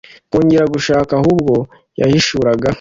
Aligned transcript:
kongera 0.31 0.65
gushaka, 0.73 1.11
ahubwo 1.19 1.53
yahishuraga 1.99 2.67